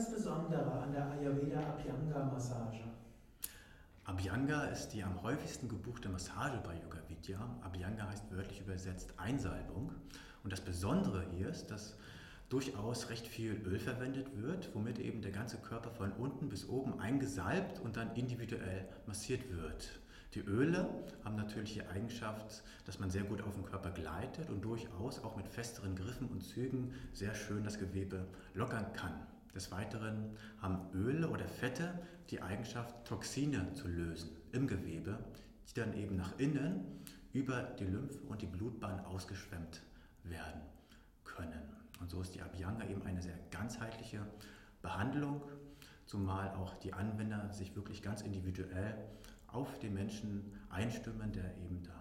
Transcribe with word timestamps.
das 0.00 0.10
Besondere 0.10 0.72
an 0.80 0.92
der 0.92 1.10
Ayurveda 1.10 1.60
Abhyanga 1.60 2.24
Massage? 2.32 2.84
Abhyanga 4.04 4.64
ist 4.68 4.94
die 4.94 5.02
am 5.02 5.22
häufigsten 5.22 5.68
gebuchte 5.68 6.08
Massage 6.08 6.58
bei 6.64 6.72
Yoga 6.72 6.96
Vidya. 7.06 7.38
Abhyanga 7.60 8.08
heißt 8.08 8.30
wörtlich 8.30 8.60
übersetzt 8.60 9.12
Einsalbung. 9.18 9.92
Und 10.42 10.54
das 10.54 10.62
Besondere 10.62 11.26
hier 11.36 11.50
ist, 11.50 11.70
dass 11.70 11.96
durchaus 12.48 13.10
recht 13.10 13.26
viel 13.26 13.60
Öl 13.66 13.78
verwendet 13.78 14.40
wird, 14.40 14.74
womit 14.74 14.98
eben 14.98 15.20
der 15.20 15.32
ganze 15.32 15.58
Körper 15.58 15.90
von 15.90 16.12
unten 16.12 16.48
bis 16.48 16.66
oben 16.66 16.98
eingesalbt 16.98 17.78
und 17.80 17.98
dann 17.98 18.16
individuell 18.16 18.88
massiert 19.04 19.50
wird. 19.50 20.00
Die 20.32 20.40
Öle 20.40 20.88
haben 21.24 21.36
natürlich 21.36 21.74
die 21.74 21.86
Eigenschaft, 21.86 22.62
dass 22.86 23.00
man 23.00 23.10
sehr 23.10 23.24
gut 23.24 23.42
auf 23.42 23.54
den 23.54 23.66
Körper 23.66 23.90
gleitet 23.90 24.48
und 24.48 24.64
durchaus 24.64 25.22
auch 25.22 25.36
mit 25.36 25.46
festeren 25.46 25.94
Griffen 25.94 26.28
und 26.28 26.40
Zügen 26.42 26.94
sehr 27.12 27.34
schön 27.34 27.64
das 27.64 27.78
Gewebe 27.78 28.26
lockern 28.54 28.90
kann. 28.94 29.12
Des 29.54 29.70
Weiteren 29.72 30.36
haben 30.58 30.90
Öle 30.94 31.28
oder 31.28 31.48
Fette 31.48 31.98
die 32.30 32.40
Eigenschaft, 32.40 33.04
Toxine 33.04 33.72
zu 33.74 33.88
lösen 33.88 34.30
im 34.52 34.66
Gewebe, 34.66 35.18
die 35.68 35.74
dann 35.74 35.92
eben 35.94 36.16
nach 36.16 36.38
innen 36.38 36.84
über 37.32 37.62
die 37.62 37.84
Lymph- 37.84 38.20
und 38.28 38.42
die 38.42 38.46
Blutbahn 38.46 39.04
ausgeschwemmt 39.04 39.82
werden 40.24 40.60
können. 41.24 41.62
Und 42.00 42.10
so 42.10 42.20
ist 42.22 42.34
die 42.34 42.42
Abhyanga 42.42 42.86
eben 42.86 43.02
eine 43.02 43.22
sehr 43.22 43.38
ganzheitliche 43.50 44.24
Behandlung, 44.82 45.42
zumal 46.06 46.50
auch 46.54 46.74
die 46.74 46.92
Anwender 46.92 47.52
sich 47.52 47.74
wirklich 47.76 48.02
ganz 48.02 48.22
individuell 48.22 48.96
auf 49.48 49.78
den 49.78 49.94
Menschen 49.94 50.52
einstimmen, 50.70 51.32
der 51.32 51.56
eben 51.58 51.82
da 51.82 51.99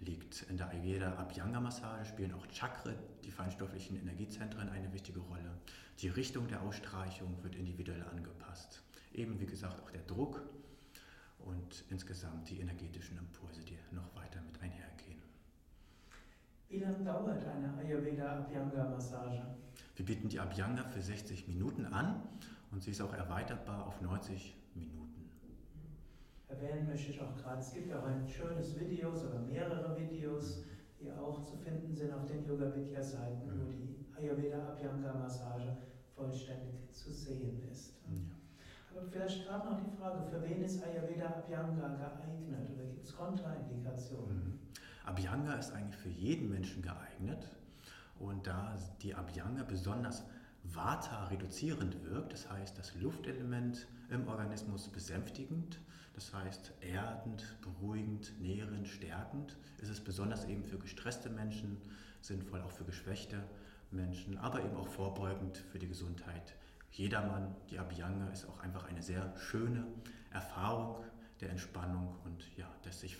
liegt. 0.00 0.42
In 0.50 0.56
der 0.56 0.68
Ayurveda 0.68 1.12
Abhyanga 1.14 1.60
Massage 1.60 2.06
spielen 2.06 2.32
auch 2.34 2.46
Chakren, 2.52 2.96
die 3.24 3.30
feinstofflichen 3.30 3.96
Energiezentren, 3.96 4.68
eine 4.68 4.92
wichtige 4.92 5.20
Rolle. 5.20 5.50
Die 5.98 6.08
Richtung 6.08 6.48
der 6.48 6.62
Ausstreichung 6.62 7.42
wird 7.42 7.54
individuell 7.54 8.02
angepasst. 8.10 8.82
Eben 9.12 9.38
wie 9.40 9.46
gesagt 9.46 9.80
auch 9.80 9.90
der 9.90 10.02
Druck 10.02 10.42
und 11.38 11.84
insgesamt 11.90 12.48
die 12.48 12.60
energetischen 12.60 13.18
Impulse, 13.18 13.62
die 13.62 13.76
noch 13.94 14.14
weiter 14.14 14.40
mit 14.42 14.60
einhergehen. 14.62 15.20
Wie 16.68 16.78
lange 16.78 17.04
dauert 17.04 17.44
eine 17.44 17.76
Ayurveda 17.78 18.38
Abhyanga 18.38 18.88
Massage? 18.88 19.42
Wir 19.96 20.04
bieten 20.04 20.28
die 20.28 20.40
Abhyanga 20.40 20.84
für 20.84 21.02
60 21.02 21.48
Minuten 21.48 21.86
an 21.86 22.22
und 22.70 22.82
sie 22.82 22.92
ist 22.92 23.00
auch 23.00 23.12
erweiterbar 23.12 23.86
auf 23.86 24.00
90 24.00 24.30
Minuten 24.30 24.59
erwähnen 26.50 26.86
möchte 26.86 27.12
ich 27.12 27.20
auch 27.20 27.34
gerade, 27.36 27.60
es 27.60 27.72
gibt 27.72 27.92
auch 27.94 28.04
ein 28.04 28.28
schönes 28.28 28.78
Video, 28.78 29.14
sogar 29.14 29.40
mehrere 29.40 29.96
Videos, 29.98 30.64
die 31.00 31.10
auch 31.12 31.44
zu 31.44 31.56
finden 31.56 31.94
sind 31.94 32.12
auf 32.12 32.26
den 32.26 32.46
Yoga 32.46 32.74
Vidya 32.74 33.02
Seiten, 33.02 33.48
wo 33.48 33.70
die 33.70 34.04
Ayurveda 34.16 34.58
Abhyanga 34.68 35.14
Massage 35.14 35.76
vollständig 36.14 36.92
zu 36.92 37.12
sehen 37.12 37.62
ist. 37.70 37.94
Ja. 38.06 38.20
Aber 38.90 39.06
vielleicht 39.06 39.46
gerade 39.46 39.70
noch 39.70 39.80
die 39.80 39.96
Frage, 39.96 40.22
für 40.28 40.42
wen 40.42 40.62
ist 40.62 40.82
Ayurveda 40.82 41.26
Abhyanga 41.26 41.88
geeignet 41.88 42.70
oder 42.74 42.84
gibt 42.84 43.04
es 43.04 43.16
Kontraindikationen? 43.16 44.36
Mhm. 44.36 44.58
Abhyanga 45.06 45.54
ist 45.54 45.72
eigentlich 45.72 45.96
für 45.96 46.10
jeden 46.10 46.50
Menschen 46.50 46.82
geeignet 46.82 47.48
und 48.18 48.46
da 48.46 48.76
die 49.00 49.14
Abhyanga 49.14 49.62
besonders 49.62 50.24
Vata 50.62 51.24
reduzierend 51.28 52.04
wirkt, 52.04 52.34
das 52.34 52.50
heißt 52.50 52.76
das 52.76 52.94
Luftelement 52.96 53.86
im 54.10 54.28
Organismus 54.28 54.88
besänftigend, 54.88 55.79
das 56.20 56.34
heißt 56.34 56.72
erdend, 56.82 57.42
beruhigend, 57.62 58.38
nährend, 58.42 58.86
stärkend, 58.86 59.56
ist 59.78 59.88
es 59.88 60.04
besonders 60.04 60.44
eben 60.44 60.64
für 60.64 60.78
gestresste 60.78 61.30
Menschen 61.30 61.78
sinnvoll, 62.20 62.60
auch 62.60 62.70
für 62.70 62.84
geschwächte 62.84 63.42
Menschen, 63.90 64.36
aber 64.36 64.62
eben 64.62 64.76
auch 64.76 64.86
vorbeugend 64.86 65.56
für 65.56 65.78
die 65.78 65.88
Gesundheit. 65.88 66.54
Jedermann, 66.90 67.56
die 67.70 67.78
Abhyanga 67.78 68.28
ist 68.28 68.46
auch 68.46 68.60
einfach 68.60 68.84
eine 68.84 69.02
sehr 69.02 69.34
schöne 69.38 69.86
Erfahrung 70.30 71.02
der 71.40 71.48
Entspannung 71.48 72.14
und 72.24 72.54
ja, 72.54 72.68
des 72.84 73.00
sich 73.00 73.16